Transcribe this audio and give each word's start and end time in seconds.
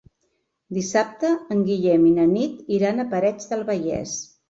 Dissabte 0.77 1.31
en 1.57 1.63
Guillem 1.69 2.09
i 2.13 2.17
na 2.17 2.27
Nit 2.35 2.75
iran 2.81 3.07
a 3.07 3.09
Parets 3.15 3.55
del 3.55 3.67
Vallès. 3.73 4.21